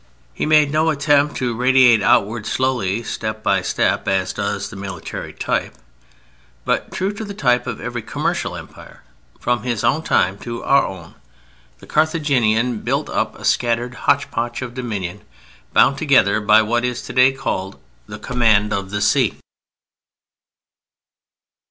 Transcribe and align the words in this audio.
He 0.33 0.47
made 0.47 0.71
no 0.71 0.89
attempt 0.89 1.35
to 1.35 1.55
radiate 1.55 2.01
outward 2.01 2.47
slowly 2.47 3.03
step 3.03 3.43
by 3.43 3.61
step, 3.61 4.07
as 4.07 4.33
does 4.33 4.71
the 4.71 4.75
military 4.75 5.31
type, 5.31 5.75
but 6.65 6.91
true 6.91 7.13
to 7.13 7.23
the 7.23 7.35
type 7.35 7.67
of 7.67 7.79
every 7.79 8.01
commercial 8.01 8.55
empire, 8.55 9.03
from 9.39 9.61
his 9.61 9.83
own 9.83 10.01
time 10.01 10.39
to 10.39 10.63
our 10.63 10.87
own, 10.87 11.13
the 11.77 11.85
Carthaginian 11.85 12.79
built 12.79 13.11
up 13.11 13.37
a 13.37 13.45
scattered 13.45 13.93
hotchpotch 13.93 14.63
of 14.63 14.73
dominion, 14.73 15.21
bound 15.71 15.99
together 15.99 16.41
by 16.41 16.63
what 16.63 16.83
is 16.83 17.03
today 17.03 17.31
called 17.31 17.77
the 18.07 18.17
"Command 18.17 18.73
of 18.73 18.89
the 18.89 19.01
Sea." 19.01 19.37